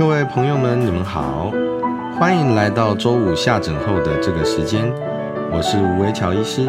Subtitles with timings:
[0.00, 1.52] 各位朋友们，你们好，
[2.18, 4.90] 欢迎来到周五下诊后的这个时间，
[5.52, 6.66] 我是吴维乔医师。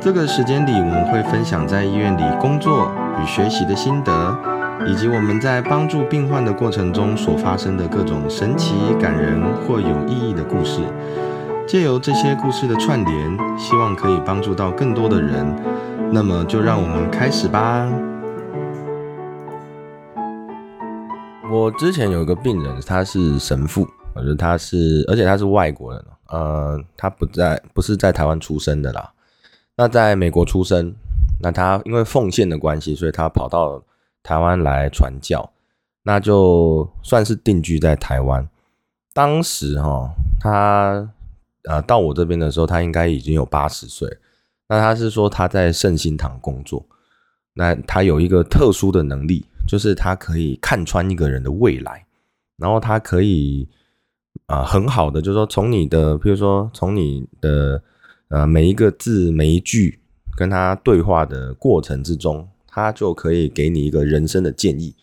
[0.00, 2.88] 这个时间里，我们会分享在医院里工作
[3.20, 4.38] 与学习的心得，
[4.86, 10.82] 以及我们在帮助病患的过程中所发生的各种神奇、感人或有意义的故事。
[11.66, 15.44] 借由这些故事的串联，希望可以帮助到更多的人。
[16.12, 17.88] 那么，就让我们开始吧。
[21.62, 29.12] 我之前有一个病人，他是神父，我觉得他是，而且他是外国人，呃，他不在，不是在台湾出生的啦，
[29.76, 30.92] 那在美国出生，
[31.40, 33.80] 那他因为奉献的关系，所以他跑到
[34.24, 35.52] 台湾来传教，
[36.02, 38.48] 那就算是定居在台湾。
[39.14, 41.08] 当时哈，他
[41.68, 44.08] 呃到我这边的时候，他应该已经有八十岁，
[44.68, 46.84] 那他是说他在圣心堂工作，
[47.54, 49.46] 那他有一个特殊的能力。
[49.66, 52.04] 就是他可以看穿一个人的未来，
[52.56, 53.68] 然后他可以
[54.46, 57.82] 啊很好的，就是说从你的，比如说从你的
[58.28, 60.00] 呃每一个字每一句
[60.36, 64.94] 跟他对话的过程之中，他就可以给你一个人生的建议，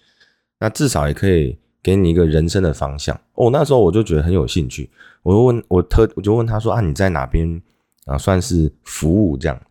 [0.60, 3.20] 那至少也可以给你一个人生的方向。
[3.34, 4.90] 哦，那时候我就觉得很有兴趣，
[5.24, 7.62] 我就问我特我就问他说啊你在哪边
[8.06, 9.62] 啊算是服务这样？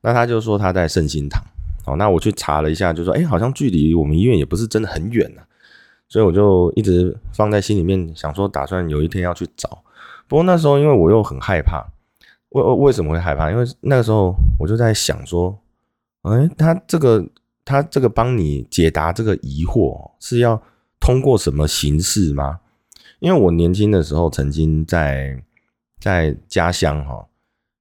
[0.00, 1.42] 那他就说他在圣心堂。
[1.84, 5.42] 好，那我去查了一下，就说，哎，好像距离我们医院也不是真的很远呢，
[6.08, 9.82] 所以我就一直放在心里面，想说打算有一天要去找。
[10.28, 11.84] 不过那时候因为我又很害怕，
[12.50, 13.50] 为为什么会害怕？
[13.50, 15.58] 因为那个时候我就在想说，
[16.22, 17.26] 哎，他这个
[17.64, 20.62] 他这个帮你解答这个疑惑是要
[21.00, 22.60] 通过什么形式吗？
[23.18, 25.42] 因为我年轻的时候曾经在
[26.00, 27.26] 在家乡哈。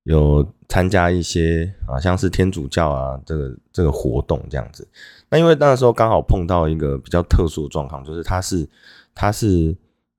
[0.04, 4.88] 有参加一些啊，像是天主教啊，这个这个活动这样子。
[5.30, 8.68] 那因为那时候刚好碰到一个比较特殊的状况，就是他是
[9.14, 9.76] 他是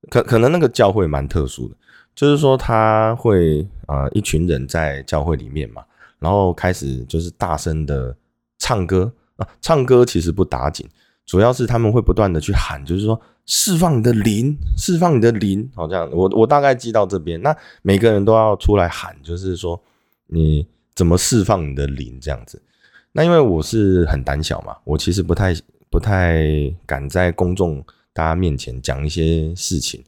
[0.09, 1.75] 可可能那个教会蛮特殊的，
[2.15, 5.83] 就是说他会啊一群人在教会里面嘛，
[6.19, 8.15] 然后开始就是大声的
[8.57, 10.87] 唱歌啊，唱歌其实不打紧，
[11.25, 13.19] 主要是他们会不断的去喊，就是说。
[13.45, 16.09] 释放你的灵，释放你的灵，好这样。
[16.13, 19.77] 我我大概记到这边，那每个人都要出来喊，就是说
[20.27, 22.61] 你怎么释放你的灵这样子。
[23.11, 25.53] 那因为我是很胆小嘛，我其实不太
[25.89, 27.83] 不太敢在公众
[28.13, 30.01] 大家面前讲一些事情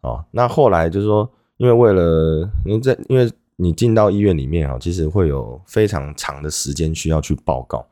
[0.00, 0.24] 哦。
[0.32, 7.86] 那后来就是说，因为为了因为在因为你进到医院里面啊，其实会有非常长的时间需要去报告。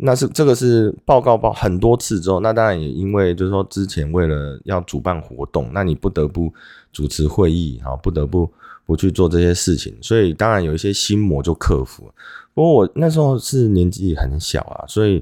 [0.00, 6.52] 那是这个是报告报很多次之后，那当然也因为就是说之前为了要主办活动，那你不得不
[6.92, 8.48] 主持会议，啊，不得不
[8.86, 12.08] 不去做这些事情，所以当然有一些心魔就克服。
[12.54, 15.20] 不过我那时候是年纪很小啊，所以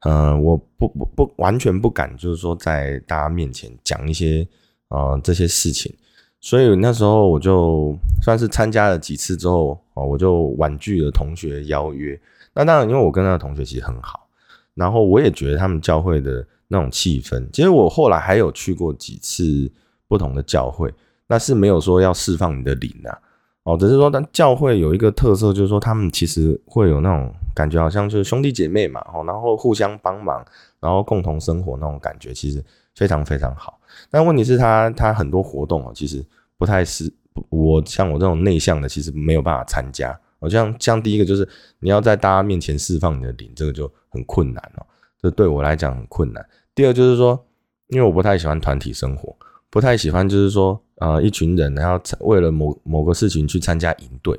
[0.00, 4.44] 呃，我不不不完全不敢，就是说在大家面前讲一些
[4.88, 5.94] 呃这些事情，
[6.40, 12.20] 所以那时候我就算是参加了几次之后，哦，我就婉拒了同学邀约。
[12.56, 14.26] 那当然，因为我跟那个同学其实很好，
[14.74, 19.70] 然后我也觉得他们教会的那种气氛，其实我后来还有去过几次
[20.08, 20.92] 不同的教会，
[21.26, 23.18] 那是没有说要释放你的灵啊，
[23.64, 30.44] 哦，只是说但教会有一个特色，就是说他们其实会有那种感觉，好像就是兄弟姐妹嘛，哦，然后互相帮忙，
[30.80, 32.64] 然后共同生活那种感觉，其实
[32.94, 33.78] 非常非常好。
[34.10, 36.24] 但问题是，他他很多活动啊，其实
[36.56, 37.12] 不太是
[37.50, 40.18] 我像我这种内向的，其实没有办法参加。
[40.38, 41.48] 好像像第一个就是
[41.78, 44.86] 你要在大家面前释放你的灵，这个就很困难哦。
[45.20, 46.46] 这对我来讲很困难。
[46.74, 47.42] 第二就是说，
[47.88, 49.34] 因为我不太喜欢团体生活，
[49.70, 54.38] 不太喜欢就是说，呃，一群人然后为了某某个事情去参加营队。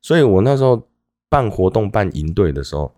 [0.00, 0.80] 所以我那时候
[1.28, 2.94] 办活动办营队的时候，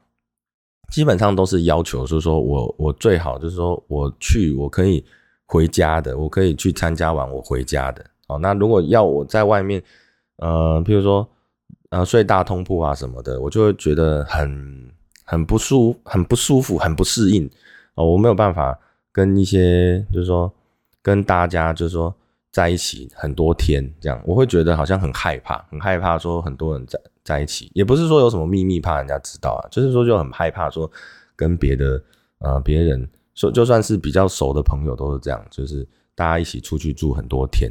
[0.93, 5.03] 基本上都是要求，是说我我最好就是说我去我可以
[5.47, 8.05] 回家的，我可以去参加完我回家的。
[8.29, 9.83] 哦，那如果要我在外面，
[10.37, 11.27] 呃，譬如说。
[11.91, 14.91] 呃，睡大通铺啊什么的，我就会觉得很
[15.25, 17.49] 很不舒很不舒服，很不适应
[17.95, 18.05] 哦。
[18.05, 18.79] 我没有办法
[19.13, 20.53] 跟一些，就是说
[21.01, 22.15] 跟大家，就是说
[22.51, 30.91] 在一起很多天这样，我会觉得好像很害怕，很害怕说很多人在在一起，也不是说有什么秘密怕人家知道啊，就是说就很害怕说
[31.37, 32.03] 跟别的
[32.39, 37.71] 呃别人说，就算是比较熟的朋友都是这样，就是大家一起出去住很多天。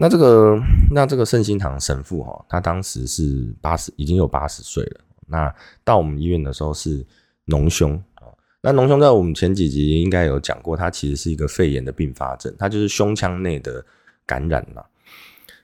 [0.00, 0.56] 那这个，
[0.92, 5.00] 那这个圣心堂神父哈，他当时是八十，已经有八十岁了。
[5.26, 5.52] 那
[5.82, 7.04] 到我们医院的时候是
[7.48, 8.30] 脓胸啊。
[8.60, 13.84] 那脓胸在我们前几集应该有讲过，它其实是一个肺炎的并发症，它就是胸腔内的
[14.24, 14.84] 感染嘛。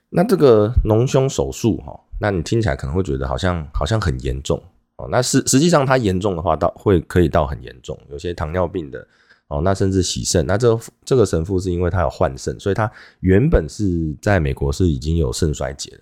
[0.09, 4.61] 那这个脓胸手术哈，那你听起来可能会觉得好像好像很严重
[4.97, 5.07] 哦。
[5.09, 9.07] 那实实际上它严重的话，到会可以到很严重，有些糖尿病的
[9.47, 10.45] 哦，那甚至洗肾。
[10.45, 15.99] 那这这个神父是因为他有换肾，所以他原本是在美国是已经有肾衰竭了。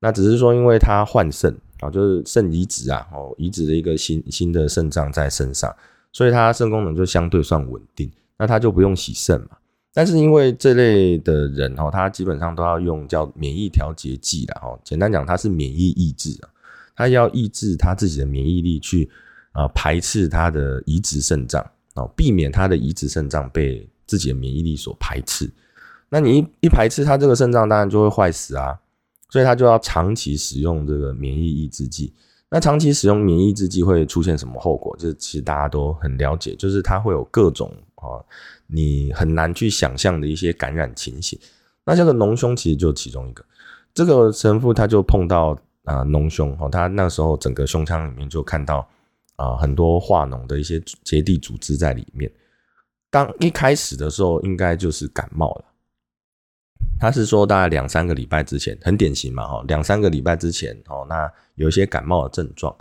[0.00, 5.74] 那只是说因为他换肾啊，就是肾移植啊，哦，移植了一个新新的肾脏在身上，
[6.12, 8.10] 所以他肾功能就相对算稳定。
[8.38, 9.56] 那他就不用洗肾嘛。
[9.94, 14.78] 但是因为这类的人哦，他基本上都要用叫免疫调节剂的哦。
[14.84, 16.48] 简单讲，他是免疫抑制啊，
[16.94, 19.10] 他要抑制他自己的免疫力去
[19.52, 21.66] 啊排斥他的移植肾脏
[21.96, 25.50] 哦，避免他的移植肾脏被自己的免疫力所排斥。
[26.08, 28.78] 那你一一排斥，他这个肾脏当然就会坏死啊，
[29.30, 32.14] 所以他就要长期使用这个免疫抑制剂。
[32.48, 34.96] 那长期使用免疫抑制剂会出现什么后果？
[34.96, 38.22] 就是其实大家都很了解，就是它会有各种啊。
[38.68, 41.38] 你很难去想象的一些感染情形，
[41.84, 43.44] 那这个脓胸其实就其中一个。
[43.92, 48.88] 这个神父他就碰到啊脓胸哦，他那时候整个胸腔里面就看到
[49.36, 52.30] 啊很多化脓的一些结缔组织在里面。
[53.10, 55.64] 刚一开始的时候应该就是感冒了，
[56.98, 62.76] 他是说大概两三个礼拜之前，很典型嘛哈，两三个礼拜之前哦，那有一些感冒的症状，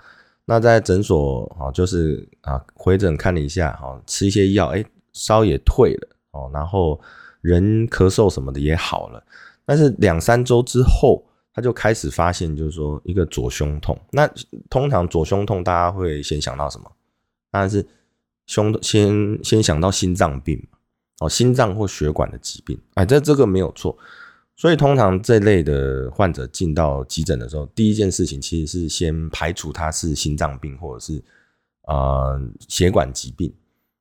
[0.46, 4.84] 那在诊所哦就是啊回诊看了一下哦，吃一些药哎。
[5.18, 7.00] 烧也退了哦，然后
[7.40, 9.24] 人咳嗽什么的也好了，
[9.66, 11.24] 但是两三周之后，
[11.56, 13.98] 他就开始发现，就是说一个左胸痛。
[14.12, 14.30] 那
[14.70, 16.92] 通常左胸痛，大家会先想到什么？
[17.50, 17.88] 当然是
[18.46, 20.62] 胸先先想到心脏病
[21.22, 22.78] 哦，心脏或血管的疾病。
[22.96, 23.98] 哎，这这个没有错。
[24.58, 31.24] 所以通常这类的患者进到急诊的时候，第一件事情其实是先排除他是心脏病或者是
[31.88, 32.38] 呃
[32.68, 33.54] 血管疾病。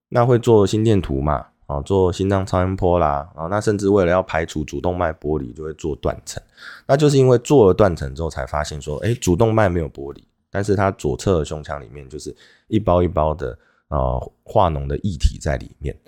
[0.08, 1.46] 那会做心电图嘛？
[1.66, 6.42] 啊，做心脏超音波啦，啊，那甚至为了要排除主动脉剥离，就会做断层。
[6.86, 12.34] 那就是因为做了断层之后，才发现说，哎，主动脉没有剥离，但是它左侧的胸腔里面就是
[12.68, 13.58] 一包一包的
[13.88, 15.98] 啊化脓的液体在里面。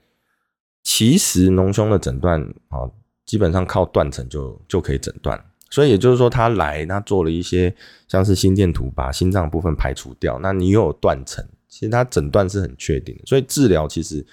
[0.83, 2.85] 其实脓胸的诊断啊，
[3.25, 5.43] 基本上靠断层就就可以诊断。
[5.71, 7.75] 所以也就是说，他来，他做了一些
[8.07, 10.39] 像是心电图，把心脏部分排除掉。
[10.39, 11.45] 那你又有断层。
[11.69, 14.25] 其实他诊断是很确定的，所以治疗其实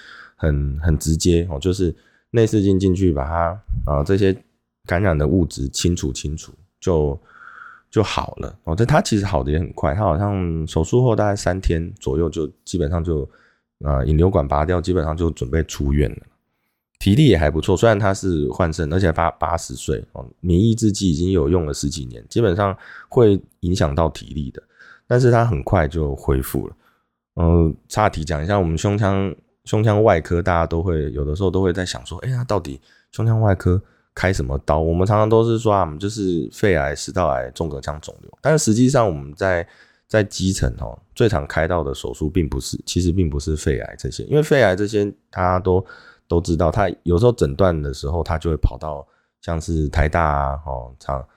[0.44, 1.96] 很很直接哦，就是
[2.32, 4.36] 内视镜进去把它啊这些
[4.86, 6.52] 感染的物质清除清除
[6.82, 7.18] 就
[7.90, 8.76] 就好了哦。
[8.76, 13.28] 这它其实好的也很快，它好像手术后大概三天左右就基本上就
[13.86, 16.18] 啊引流管拔掉，基本上就准备出院了。
[17.00, 22.78] 体力也还不错，虽然他是换肾，而且八八十岁哦，免疫制剂已经有用了十几年，基本上
[23.10, 24.64] 会影响到体力的，
[25.08, 26.76] 但是他很快就恢复了。
[27.36, 32.82] 嗯，岔题讲一下，我们胸腔胸腔外科，大家都会有的时候都会在想说，哎呀，到底
[33.12, 33.82] 胸腔外科
[34.14, 34.80] 开什么刀？
[34.80, 38.38] 我们常常都是说啊，我们就是肺癌、食道癌、纵隔腔肿瘤。
[38.42, 39.66] 但是实际上我们在
[40.08, 45.86] 在基层哦，最常开到的手术并不是，其实并不是肺癌这些，因为肺癌这些大家都
[46.28, 49.08] 都知道，他有时候诊断的时候，他就会跑到
[49.42, 51.28] 像是台大啊、哦长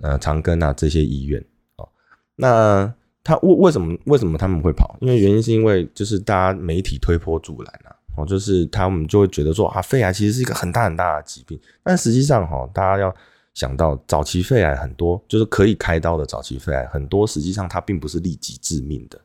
[0.00, 1.44] 呃长庚啊这些医院
[1.76, 1.88] 哦，
[2.34, 2.92] 那。
[3.26, 4.96] 他为为什么为什么他们会跑？
[5.00, 13.12] 因为原因是因为就是大家媒体推波助澜啊，哦，就是他们就会觉得说啊，肺癌其实是一个很大很大的疾病，但实际上哈，大家要
[13.52, 19.20] 想到早期肺癌很多就是可以开刀的早期肺癌很多，实际上它并不是立即致命的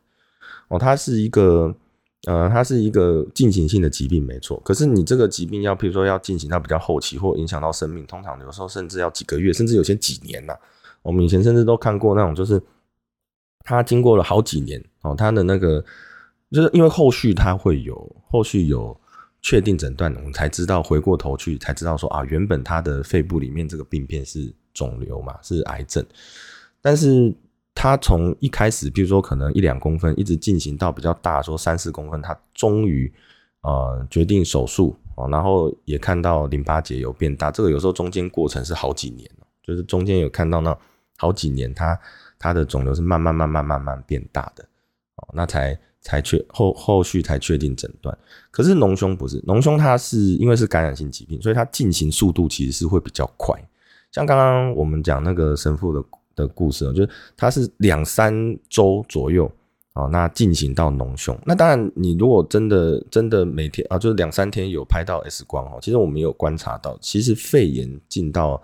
[0.66, 1.72] 哦，它是一个
[2.26, 10.54] 呃，它是一个进行性的疾病没错，可是你这个疾病要譬如说要进行到比较后期或影响到生命，通常有时候甚至要几个月，甚至有些几年呐。
[11.02, 12.60] 我们以前甚至都看过那种就是。
[13.64, 15.84] 他经过了好几年哦，他的那个
[16.50, 18.98] 就是因为后续他会有后续有
[19.40, 26.04] 确定诊断，我们才知道回过头去才知道说啊，原本他的肺部里面这个病变是肿瘤嘛，是癌症。
[26.80, 27.34] 但是
[27.74, 33.12] 他从一开始，比如说可能一两公分，一直进行到比较大，说三四公分，他终于
[33.62, 39.30] 呃决定手术哦，然后也看到淋巴结有变大，这个有时候中间过程是好几年
[39.62, 40.76] 就是中间有看到那
[41.16, 41.98] 好几年他。
[42.42, 44.64] 它的肿瘤是慢慢慢慢慢慢变大的，
[45.14, 48.18] 哦，那才才确后后续才确定诊断。
[48.50, 53.56] 可是脓胸不是，脓胸它是因为是感染性疾病，所以它进行速度其实是会比较快。
[54.10, 58.34] 像刚刚我们讲那个神父的的故事，就是它是两三
[58.68, 59.48] 周左右
[59.92, 61.38] 啊，那进行到脓胸。
[61.46, 68.60] 那当然，你如果真的真的每天啊，就是两三天有拍到 X 光哦，其实我们有观察到，其实肺炎进到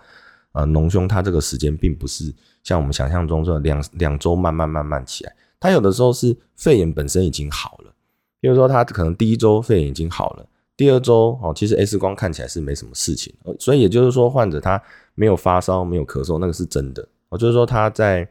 [0.51, 2.35] 呃脓胸，它这个时间并不是。
[2.69, 7.91] 像我们想象中说两两周慢慢慢慢起来，他有的时候是肺炎本身已经好了，
[8.39, 10.45] 比如说他可能第一周肺炎已经好了，
[10.77, 14.79] 第二周哦，其实 X 光看起来是没什么事情，所以也就是说患者他
[15.15, 18.29] 没有发烧没有咳嗽，那个是真的，哦，就是说他在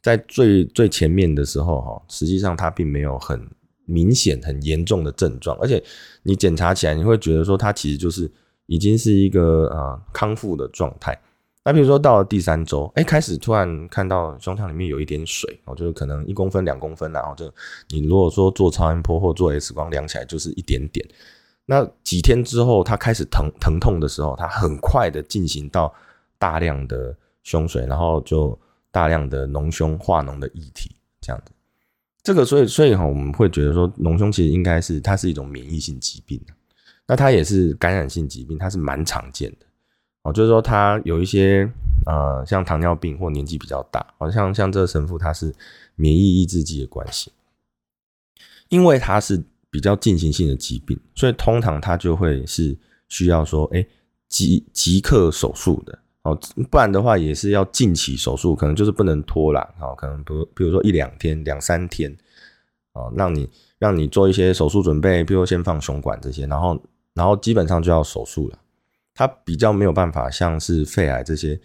[0.00, 3.38] 在最最前面的时候哈，实际上他并没有很
[3.84, 5.84] 明显、很严重的症状，而且
[6.22, 8.30] 你检查起来，你会觉得说他其实就是
[8.64, 11.20] 已经是一个呃康复的状态。
[11.64, 17.50] 那比如说到了第三周，哎，开始突然看到胸腔里面有一点水，哦，就是可能一公分、两公分，然后就
[17.88, 21.04] 你如果说做超音波或做 X 光量起来就是一点点。
[21.64, 25.90] 那几天之后，它开始疼疼痛的时候，它很快的进行到
[26.38, 28.58] 大量的胸水，然后就
[28.90, 31.52] 大量的脓胸化脓的液体这样子。
[32.22, 36.38] 这个所以所以哈，我们会觉得说脓胸其实应该是它是一种免疫性疾病，
[37.06, 39.66] 那它也是感染性疾病，它是蛮常见的。
[40.24, 41.70] 哦，就是说他有一些
[42.06, 45.54] 呃，像糖尿病或年纪比较大，好像像这个神父他是
[45.96, 47.30] 免疫抑制剂的关系，
[48.68, 52.76] 因为他是比较进行性的疾病，所以通常他就会是
[53.08, 53.86] 需要说，哎，
[54.28, 56.34] 即即刻手术的哦，
[56.70, 62.10] 不然的话也是要近期手术，可能就是不能拖了，哦，可能比如比如说一两天、两三天，
[62.94, 66.80] 哦，让你让你做一些手术准备，比如先放胸管这些，然后
[67.12, 68.58] 然后基本上就要手术了。
[69.14, 71.58] 他比较没有办法像是肺癌这些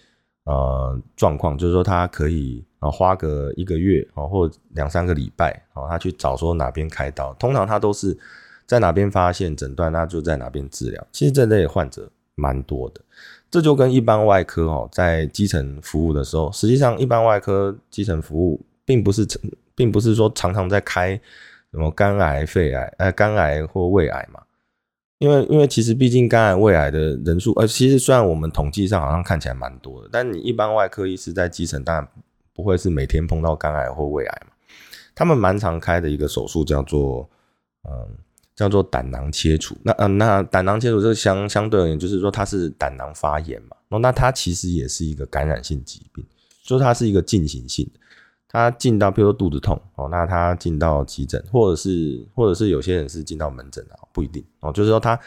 [0.43, 8.17] 呃状况，就是说他可以啊花个一个月啊或两三个礼拜啊，他去找说哪边开刀，通常他都是
[8.67, 11.07] 在哪边发现诊断，那就在哪边治疗。
[11.11, 13.01] 其实这类患者蛮多的，
[13.49, 19.27] 这就跟一般外科哦在基层服务的时候，实际上一般外科基层服务并不是
[19.73, 21.19] 并不是说常常在开
[21.71, 24.39] 什么肝癌、肺癌、呃肝癌或胃癌嘛。
[25.19, 32.07] 因为，因为其实毕竟肝癌、胃癌的人数，呃，其实虽然我们统计上好像看起来蛮多的，但你一般外科医师在基层当然
[32.53, 34.53] 不会是每天碰到肝癌或胃癌嘛。
[35.13, 37.29] 他们蛮常开的一个手术叫做，
[37.83, 38.15] 嗯，
[38.55, 39.75] 叫做胆囊切除。
[39.83, 43.99] 那，嗯，那胆囊切除这个相相对而言，就是说它是胆囊发炎嘛。
[43.99, 46.25] 那它其实也是一个感染性疾病，
[46.63, 47.99] 就是它是一个进行性的。
[48.51, 54.73] 他进到，比如说肚子痛哦，那他进到急诊，或者是或者是有些人是进到门诊啊，不一定哦。
[54.73, 55.17] 就是说他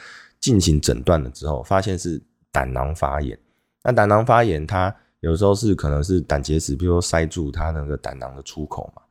[0.41, 3.39] 进行诊断了之后，发现是胆囊发炎。
[3.85, 9.03] 那胆囊发炎，它有时候是可能是胆结石，比如说塞住他那个胆囊的出口嘛，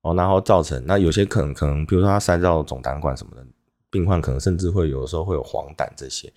[0.00, 3.46] 哦，然后造成那有些可能可能，比如说他塞到总胆管什么的，
[3.90, 6.32] 病患可能甚至会有时候会有黄疸这些。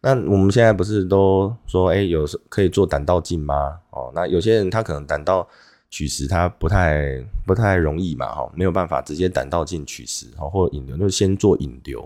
[0.00, 3.80] 那我们现在不是都说，哎，有时可以做胆道镜吗？
[3.90, 5.48] 哦，那有些人他可能胆道。
[5.90, 12.00] 取食它不太不太容易嘛，哈，没有办法直接胆道镜取食，哦，或引流，就先做引流，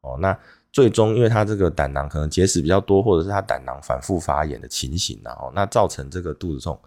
[0.00, 0.36] 哦，那
[0.72, 6.78] 最终因为它这个胆囊可能结石比较多，或者是它胆囊反复发炎的情形啊，哦，那造成这个肚子痛，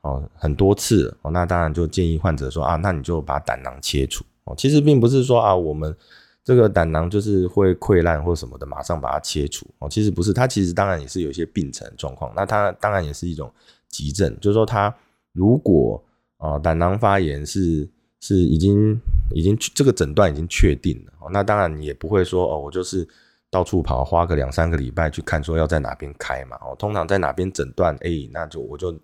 [0.00, 5.94] 哦，很多次，哦，那当然就建议患者说啊，那你就把胆囊切除，哦，其实并不是说啊，我们
[6.42, 13.52] 这个胆囊就是会溃烂或什么的，马上把它切除，哦，其实不是，它其实当然也是有一些病程状况，那它当然也是一种
[13.90, 14.94] 急症，就是说它。
[15.34, 16.02] 如果
[16.38, 17.86] 啊胆囊发炎是
[18.20, 18.98] 是已经
[19.34, 23.06] 已经这个诊断已经确定了，那当然你也不会说哦，我就是
[23.50, 28.94] 到处跑，花个两三个礼拜去看说要在哪边开嘛哦，通常在哪边诊断，哎，那就我就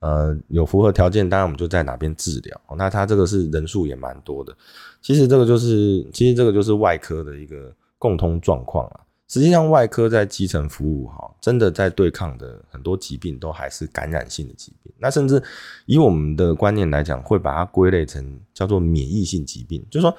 [0.00, 2.60] 呃有符合条件，当然我们就在哪边治疗。
[2.76, 4.54] 那他这个是人数也蛮多的，
[5.00, 9.00] 其实这个就是其实这个就是外科的一个共通状况啊。
[9.28, 14.90] 实际上，外科在基层服务，哈，真的在对抗的很多疾病都还是感染性的疾病。
[14.96, 15.42] 那甚至
[15.84, 20.16] 以我们的观念来讲，会把它归类成叫做免疫性疾病，就是说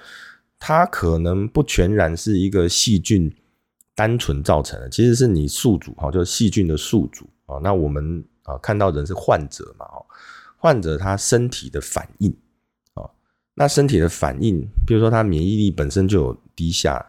[0.59, 3.35] 它可能不全然是一个细菌
[3.95, 7.57] 单纯造成的，其实是你宿主，哈，就是细菌的宿主啊。
[7.63, 10.05] 那我们啊看到人是患者嘛，哦，
[10.57, 12.31] 患者他身体的反应，
[12.93, 13.09] 啊，
[13.55, 17.03] 那身体的反应，比如说他免疫力本身就有低下。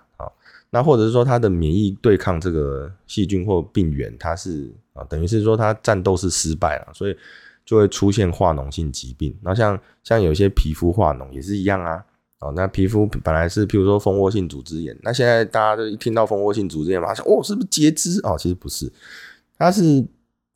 [0.70, 7.16] 那或者是说他的免疫对抗这个细菌或病原，它是啊，等于是说他战斗是失败了，所以
[7.64, 9.36] 就会出现化脓性疾病。
[9.42, 12.04] 那像像有些皮肤化脓也是一样啊，
[12.38, 18.20] 哦，那皮肤本来是譬如说蜂窝性组织炎，那现在大家都一听到蜂窝性组织炎，马上哦，是不是截肢？
[18.22, 18.92] 哦，其实不是，
[19.58, 20.06] 它是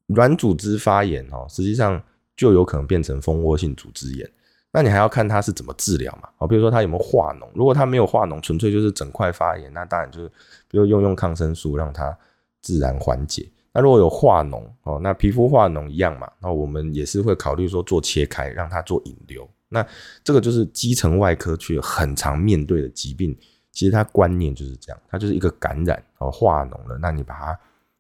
[0.07, 2.01] 软组织发炎哦，实际上
[2.37, 4.31] 就有可能变成蜂窝性组织炎。
[4.75, 6.29] 那你还要看他是怎么治疗嘛？
[6.39, 10.29] 哦，比如说他有没有化脓，如果他没有化脓，纯粹就是整块发炎，那当然就是，
[10.69, 12.19] 比如用用抗生素让它
[12.61, 13.49] 自然缓解。
[13.73, 19.49] 那如果有化脓哦，那皮肤化脓一样嘛，那我们也是会考虑说做切开，让它做引流。
[19.69, 19.87] 那
[20.25, 23.37] 这个就是基层外科去很常面对的疾病，
[23.71, 27.57] 其实它观念就是这样，它就是一个感染哦化脓了，那你把它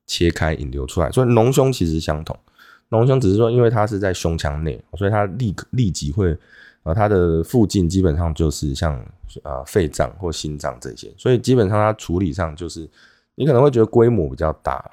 [0.06, 2.36] 切开引流出来，所以脓胸其实相同，
[2.90, 6.36] 脓胸只是说因为它是在胸腔内，所以它立刻立即会。
[6.86, 8.94] 呃，它的附近基本上就是像
[9.42, 12.86] 啊肺脏或心脏这些，所以基本上它处理上就是
[13.36, 14.84] 你可能会觉得规模比较大，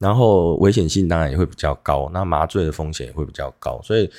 [0.00, 4.10] 然后危险性当然也会比较高，那麻醉的风险也会比较高，所以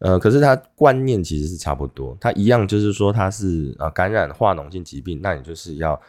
[0.00, 6.00] 呃，可是它观念其实是差不多，它一样就是说它是呃感染化脓性疾病，那你就是要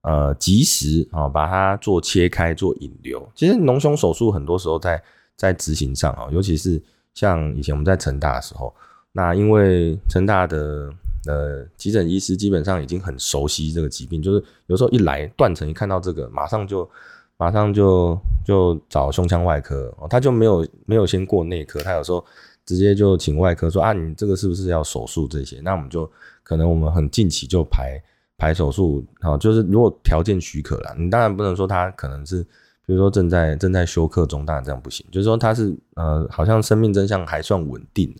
[0.00, 3.30] 呃及时啊把它做切开做引流。
[3.34, 5.02] 其实脓胸手术很多时候在
[5.42, 6.80] 在执行上啊，尤其是
[7.14, 8.72] 像以前我们在成大的时候，
[9.10, 10.88] 那因为成大的
[11.26, 16.88] 呃急诊医师基本上已经很熟悉这个疾病，就是有时候一来断层一看到这个，马上就
[17.36, 22.24] 马上就就找胸腔外科，他就没有没有先过内科，他有时候。
[22.64, 25.60] 直接就请外科说啊，你这个是不是要手术这些？
[25.64, 26.08] 那我们就
[26.44, 28.00] 可能我们很近期就排
[28.38, 32.46] 排手术啊，就是如果条件许可了，你当然不能说他可能是，
[32.86, 35.06] 比如说正在正在休克中，当然这样不行。
[35.10, 38.14] 就是说他是呃，好像生命真相还算稳定，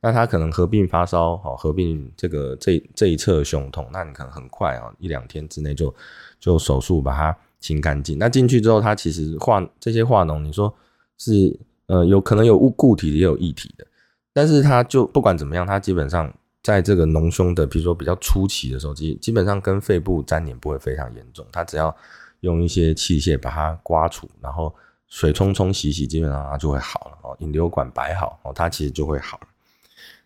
[0.00, 5.94] 那他可能合并发烧，好合并这个这这一侧胸痛，那你可能很快啊，一两天之内就
[6.38, 8.18] 就手术把它清干净。
[8.18, 10.74] 那进去之后，它其实化这些化脓，你说
[11.18, 11.58] 是。
[11.88, 13.86] 呃，有可能有物固体，也有液体的，
[14.32, 21.96] 但是它就不管怎么样，它基本上在这个脓胸的，比如说比较初期的时候，基基本上跟肺部粘连不会非常严重，它只要
[22.40, 24.74] 用一些器械把它刮除，然后
[25.08, 27.36] 水冲冲洗洗，基本上它就会好了哦。
[27.40, 29.46] 引流管摆好哦，它其实就会好了。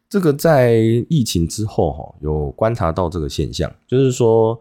[0.09, 0.75] 这个在
[1.09, 4.61] 疫情之后哈，有观察到这个现象，就是说，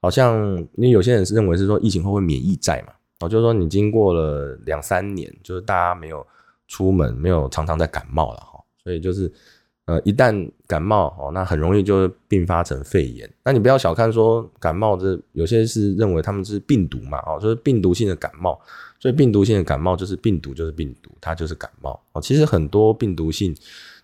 [0.00, 6.26] 好像因为有些人是认为是说疫情后会免疫债嘛，哦，就是说你经过了两三年，就是大家没有。
[6.72, 9.28] 出门没有常常在感冒了哈，所以就是
[9.90, 13.28] 呃一旦感冒哦，那很容易就并发成肺炎。
[13.44, 18.60] 那你不要小看说感冒，这有些是认为他们是病毒嘛哦，就是病毒性的感冒。
[19.00, 22.20] 所以病毒性的感冒就是病毒就是病毒，它就是感冒哦。
[22.20, 23.56] 其实很多病毒性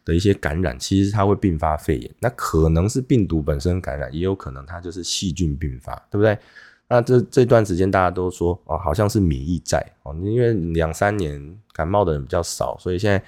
[0.07, 2.11] 的一些感染，其实它会并发肺炎。
[2.19, 6.37] 那可能是病毒本身感染，也有可能它就是细菌并发，对不对？
[6.89, 13.23] 那这这段时间大家都说哦，好像是免疫在哦，因为两三年感冒的人比较少，所以现在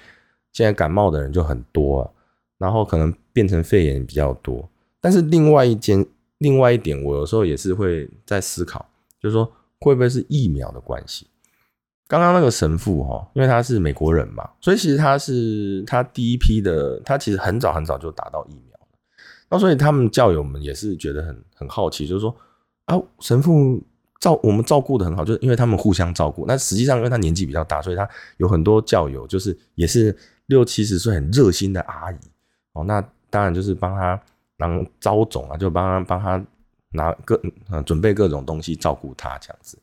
[0.51, 2.11] 现在感冒的人就很多，
[2.59, 4.69] 然后可能变成肺炎比较多。
[5.01, 6.05] 但是另外一件
[6.37, 8.87] 另外一点，我有时候也是会在思考，
[9.19, 11.25] 就是说会不会是疫苗的关系？
[12.07, 18.87] 刚刚那个神父哈，因为他是美国人嘛，所以其实他是他第一批的，他其实很早很早就打到疫苗了。
[19.49, 22.35] 那所以他们教友们也是觉得很很好奇，就是说。
[22.85, 23.79] 啊，神父
[24.19, 26.43] 照我们照顾的很好，就是因为他们互相照顾。
[26.47, 30.17] 那实际上，因为他年纪比较大，所以他有很多教友，就是也是
[30.47, 32.17] 六七十岁很热心的阿姨
[32.73, 32.83] 哦。
[32.83, 34.21] 那当然就是帮他
[34.57, 36.43] 当招种啊，就帮他帮他
[36.91, 39.77] 拿各呃准备各种东西照顾他这样子。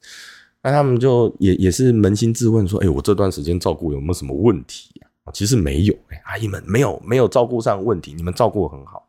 [0.63, 5.33] 那他们就也也是扪心自问说：，哎，我这段时间照顾有没有什么问题啊？
[5.33, 9.07] 其实没有，哎，阿姨们没有没有照顾上问题，你们照顾很好。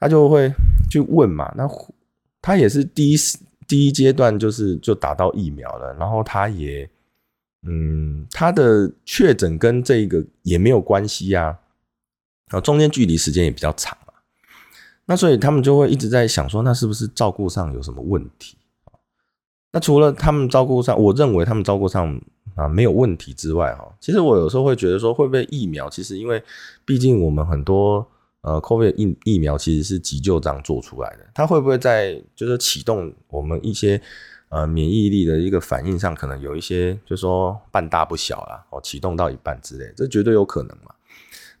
[0.00, 0.52] 他就会
[0.90, 1.68] 去问嘛，那。
[2.40, 3.16] 他也是第一
[3.66, 6.88] 第一阶段就是就打到疫苗了，然后他也，
[7.66, 11.58] 嗯，他的确诊跟这个也没有关系啊，
[12.50, 14.14] 啊，中间距离时间也比较长了，
[15.06, 18.56] 那所以他们就会一直在想说，那是不是照顾上有什么问题
[19.72, 22.20] 那除了他们照顾上，我认为他们照顾上
[22.54, 25.90] 啊没有问题之外，哈，其实我有时候会觉得说，会不会疫苗？
[25.90, 26.42] 其实因为
[26.84, 28.06] 毕竟我们很多。
[28.42, 34.00] 呃，COVID 疫疫苗其实是急救这样做出来的，它会不会在就是启动我们一些
[34.48, 40.94] 呃免疫力的一个反应上，可能有一些就是说半大不小啦，哦，启动到一半之类，这绝对有可能嘛。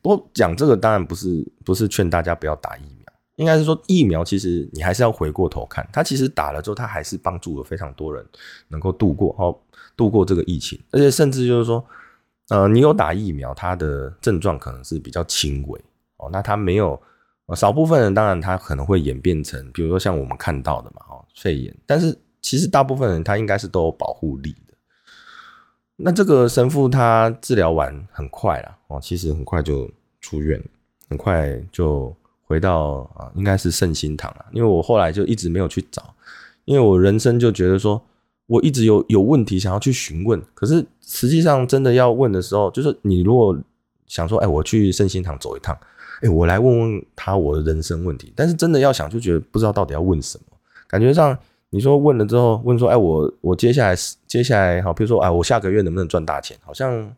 [0.00, 8.24] 不过讲这个当然不是不是劝大家不要打疫苗，应该是说疫苗其实你还是要回过头看，它其实打了之后，它还是帮助了非常多人
[8.68, 9.56] 能够度过哦
[9.96, 11.84] 度过这个疫情，而且甚至就是说，
[12.48, 15.80] 呃，你有打疫苗，它的症状可能是比较轻微。
[16.18, 17.00] 哦，那他没有，
[17.54, 21.72] 少部分人当然他可能会演变成，比如说像我们看到的嘛，哦，肺炎。
[21.86, 24.52] 但是其实大部分人他应该是都有保护力。
[26.00, 30.62] 那这个神父他治疗完很快了，哦，其实很快就出院，
[31.08, 34.46] 很快就回到啊，应该是圣心堂了。
[34.52, 36.14] 因为我后来就一直没有去找，
[36.64, 38.00] 因为我人生就觉得说
[38.46, 43.58] 我一直有有问题想要去询问，可是实际上真的要问的时候，就是你如果
[44.06, 45.76] 想说，哎，我去圣心堂走一趟。
[46.20, 50.56] 哎，我来问问他我的人生问题，但是真的要想就觉得不知道到底要问什么，
[50.88, 51.36] 感觉上
[51.70, 53.94] 你说问了之后问说，哎，我我接下来
[54.26, 56.56] 接下来好，比如说哎，我下个月能不能赚大钱？
[56.64, 57.14] 好像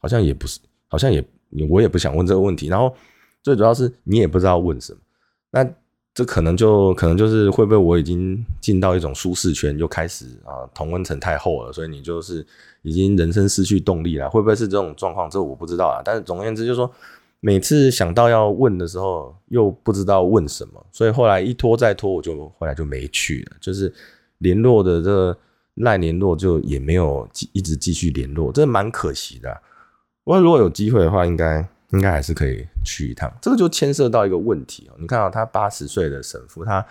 [0.00, 1.24] 好像也不是，好像也
[1.68, 2.68] 我也不想问这个问题。
[2.68, 2.94] 然后
[3.42, 4.98] 最主要是你也不知道问什么，
[5.50, 5.68] 那
[6.14, 12.46] 这可能就可能就是会不会我已经进到一种舒适圈，就开始啊同温层太厚了，所以你就是
[12.82, 15.28] 已经人生失去动力了，会不会是这种状况？
[15.28, 16.02] 这我不知道啊。
[16.04, 16.90] 但是总而言之，就是说。
[17.40, 23.56] 每次想到要问的时候，又不知道问什么，所以后来一拖再拖，我就后来就没去了。
[23.60, 23.92] 就是
[24.38, 25.38] 联络的这
[25.74, 29.62] 赖联络，就也没有一直继续联络，真的蛮可惜的。
[30.24, 33.32] 不过如果有机会的话，应该应该还是可以去一趟。
[33.40, 36.84] 这个就牵涉到一个问题哦，你看啊，他八十岁的神父，他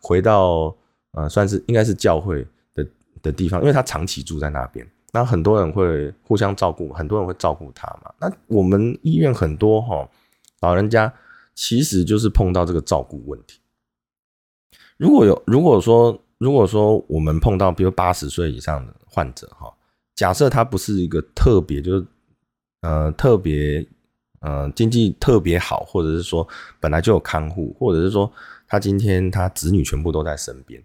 [0.00, 0.74] 回到
[1.12, 2.86] 呃，算是应该是教会的
[3.20, 8.12] 的地方，因为他长期住在那边，那很多人会互相照顾，很多人会照顾他嘛。
[8.20, 10.08] 那我们医院很多哈
[10.60, 11.12] 老人家，
[11.54, 13.58] 其实就是碰到这个照顾问题。
[14.96, 19.72] 如果有如果说如果说我们碰到比如八十岁以上的患者哈，
[20.14, 22.06] 假设他不是一个特别就是
[22.82, 23.86] 呃特别
[24.40, 26.46] 呃经济特别好，或者是说
[26.78, 28.30] 本来就有看护，或者是说
[28.68, 30.82] 他今天他子女全部都在身边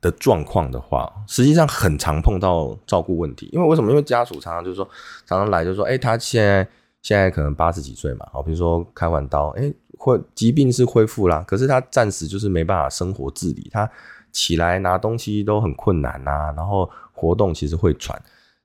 [0.00, 3.48] 的状况的话，实际上很常碰到照顾问题。
[3.52, 3.90] 因为为什么？
[3.90, 4.88] 因为家属常常就是说
[5.26, 6.68] 常常来就说，哎，他现在
[7.02, 9.72] 现在可能八十几岁嘛，好，比如说开完刀，哎。
[9.96, 13.88] 会疾病是恢复啦，可是他暂时就是没办法生活自理，他
[14.32, 18.20] 起来拿东西都很困难呐，然后活动其实会喘。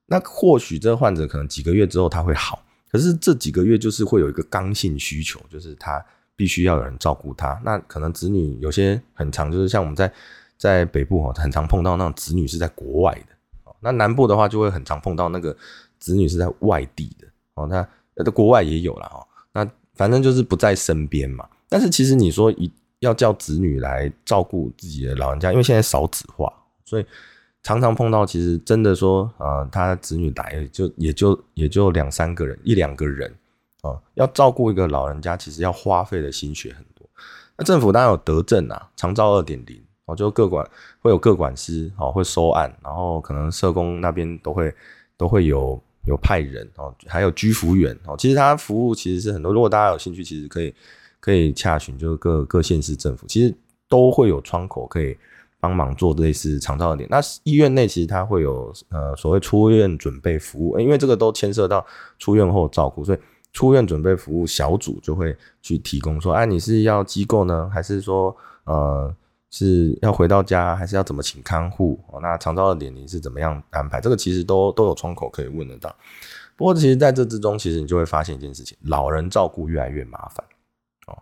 [0.08, 6.04] 那或许这个患者可能几个月之后他会好，可是这几个月就是会有一个刚性需求，就是他
[6.36, 7.58] 必须要有人照顾他。
[7.64, 10.12] 那可能子女有些很长，就是像我们在
[10.60, 15.58] 在北部哈，很常碰到那种子女是在国外的，那南部的话就会很常碰到那个
[15.98, 17.66] 子女是在外地的哦。
[17.66, 17.82] 那
[18.24, 19.26] 在国外也有了哦。
[19.96, 26.50] 反正就是不在身边嘛，但是其实你说一要叫子女来照顾自己的老人家，因为现在少子化，
[26.86, 27.06] 所以
[27.64, 33.30] 常常碰到其实真的说，呃，他子女来就也就也就两三个人，一两个人
[33.82, 37.06] 啊，要照顾一个老人家，其实要花费的心血很多。
[37.58, 40.68] 那政府当然有德政啊，长照二点零哦，就各管
[41.02, 44.74] 会有各管师哦，会收案，然后可能社工那边都会
[45.18, 45.82] 都会有。
[46.06, 49.54] 有派人哦，还有居服员哦，其实他服务其实是很多。
[49.54, 50.74] 如果大家有兴趣，其实可以
[51.20, 53.54] 可以洽询，就是各各县市政府，其实
[53.88, 55.16] 都会有窗口可以
[55.60, 57.08] 帮忙做类似长照的点。
[57.12, 61.86] 那医院内其实它会有呃所谓出院准备服务，因为这个都牵涉到
[62.18, 63.20] 出院后照顾，所以
[63.52, 69.14] 出院准备服务小组就会去提供说，哎，你是要机构呢，还是说呃？
[69.52, 72.00] 是要回到家，还是要怎么请看护？
[72.08, 74.00] 哦，那长照的年龄是怎么样安排？
[74.00, 75.96] 这个其实都都有窗口可以问得到。
[76.56, 80.46] 不过，其实在这之中，其实你就会发现一件事情：老人照顾越来越麻烦。
[81.08, 81.18] 哦，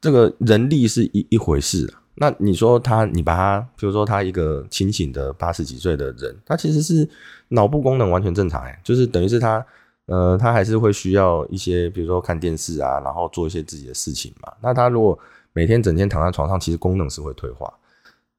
[0.00, 1.92] 这个人力是一一回事。
[2.14, 7.08] 那你说他，你把他，比如说他一个清醒的八十几岁的人，他其实是
[7.48, 9.64] 脑部功能完全正常，哎，就是等于是他，
[10.06, 14.52] 呃，他还是会需要一些，比如说看电视啊，然后做一些自己的事情嘛。
[14.60, 15.18] 那他如果
[15.52, 17.72] 每天整天躺在床上，其实功能是会退化，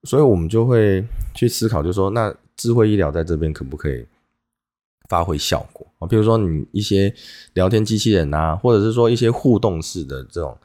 [0.03, 4.05] 所以我们就会去思考，就是说，那智慧医疗在这边可不可以
[5.09, 6.07] 发挥效果啊？
[6.07, 7.13] 比如说，你一些
[7.53, 10.57] 聊天机器人啊，或者是说一些互动式的这种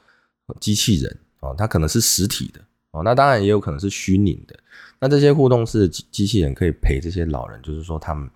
[0.61, 2.61] 机器人啊，它可能是实体的
[2.93, 4.57] 哦，那当然也有可能是虚拟的。
[5.01, 8.31] 那这些互动式的机机器人可以陪这些老人，就是说他们，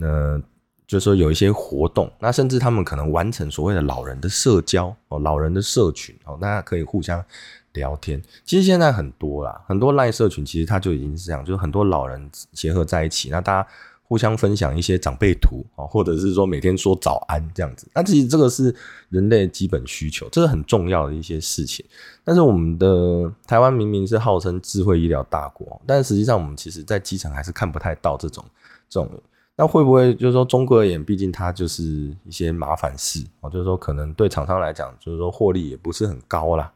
[0.00, 0.42] 呃。
[0.86, 7.24] 就是说有一些活动，那甚至他们可能完成所谓的老人的社交哦，老人的社群哦，大家可以互相
[7.72, 8.22] 聊天。
[8.44, 13.68] 其实现在很多啦，很多赖社群其实它就已经是这样，就是很多老人结合在一起，那大家
[14.02, 17.88] 互相分享一些长辈图哦，或者是说每天说早安这样子。
[17.94, 18.72] 那其实这个是
[19.08, 21.82] 人类基本需求，这是很重要的一些事情。
[22.22, 28.44] 但是我们的台湾明明是号称智慧医疗大国，但实际上我们其实在基层还是看不太到这种
[28.90, 29.10] 这种。
[29.56, 36.72] 那会不会就是说，中国而言，毕竟它就是一些麻烦事哦，就是说可能对厂商来讲，就是说获利也不是很高啦。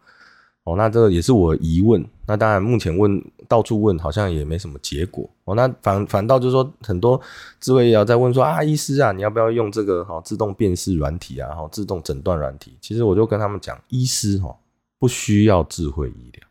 [0.62, 0.76] 哦。
[0.76, 2.06] 那这个也是我疑问。
[2.24, 5.56] 那当然，目前问到处问，好像也没什么结果哦。
[5.56, 7.20] 那反反倒就是说，很多
[7.58, 12.76] 智慧医疗在问说啊，医师啊，你要不要用这个哈自动辨识软体啊，哈自动诊断软体？
[12.80, 14.54] 其实我就跟他们讲，医师哈
[15.00, 16.46] 不需要智慧医疗。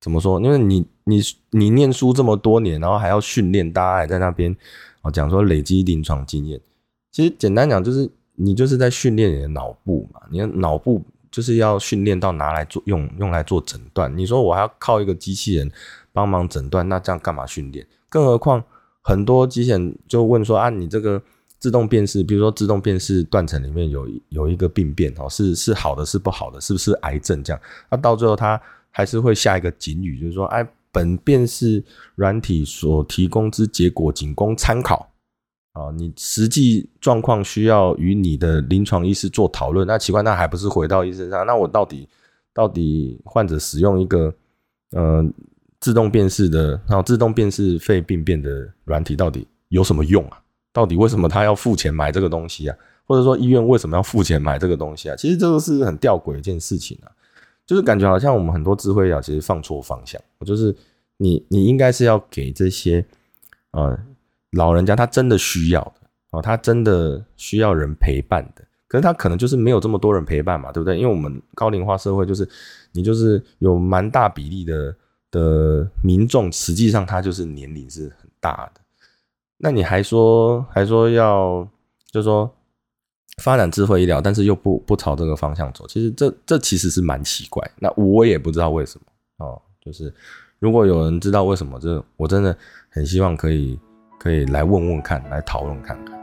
[0.00, 0.40] 怎么说？
[0.40, 4.56] 因为你你你念书这么多年，然后还要训练，大家还在那边。
[5.02, 6.60] 哦，讲说累积临床经验，
[7.12, 10.20] 其实简单讲就是你就是在训练你的脑部嘛。
[10.30, 14.14] 你的脑部就是要训练到拿来做用用来做诊断。
[14.16, 15.70] 你说我还要靠一个机器人
[16.12, 17.86] 帮忙诊断，那这样干嘛训练？
[18.08, 18.62] 更何况
[19.02, 21.22] 很多机器人就问说啊，你这个
[21.58, 27.42] 自动辨识，比如说自动辨识断层里面有有一个病变哦，是是好的是不好的，是不是癌症？
[27.44, 30.66] 这样，那到最后他还是会下一个警语，就是说哎。
[30.92, 35.10] 本便是软体所提供之结果，仅供参考。
[35.72, 39.86] 啊，你实际状况需要与你的临床医师做讨论。
[39.86, 41.46] 那奇怪，那还不是回到医生上？
[41.46, 42.08] 那我到底
[42.52, 44.34] 到底患者使用一个
[44.90, 45.24] 呃
[45.78, 50.42] 自动辨识的，然后自动辨识肺病变的软体，到底有什么用啊？
[50.72, 52.76] 到底为什么他要付钱买这个东西啊？
[53.06, 55.14] 或者说医院为什么要付钱买这个东西啊？
[55.14, 57.12] 其实这个是很吊诡一件事情啊。
[57.68, 60.18] 就是感觉好像我们很多智慧医疗其实放错方向。
[60.46, 60.74] 就是
[61.18, 63.04] 你，你应该是要给这些
[63.72, 63.96] 呃
[64.52, 70.96] 老人家他真的需要的哦，他真的需要人陪伴的，可是他可能就是没有这么多人陪伴嘛，对不对？
[70.96, 72.48] 因为我们高龄化社会，就是
[72.92, 74.96] 你就是有蛮大比例的
[75.30, 78.80] 的民众，实际上他就是年龄是很大的。
[79.58, 81.68] 那你还说还说要，
[82.10, 82.50] 就是说
[83.42, 87.62] 发展智慧医疗，但是又不不朝这个方向走，其实这这其实是蛮奇怪。
[87.78, 90.12] 那我也不知道为什么哦，就是
[90.58, 92.56] 如果有人知道为什么，这我真的
[92.88, 93.78] 很希望可以
[94.18, 96.18] 可以来问问看，来讨论看看。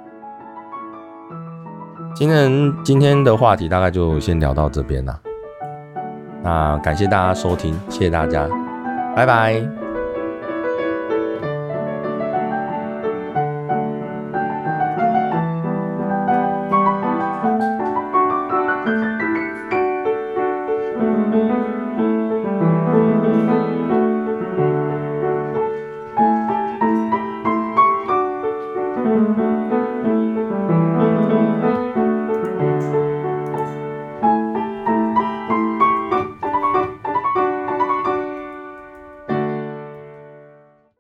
[2.14, 5.22] 今天今天的话题大概就先聊到这边了，
[6.44, 8.50] 那感谢大家收听，谢谢大家，
[9.16, 9.85] 拜拜。